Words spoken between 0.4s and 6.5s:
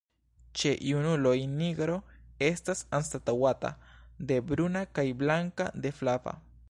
Ĉe junuloj nigro estas anstataŭata de bruna kaj blanka de flava.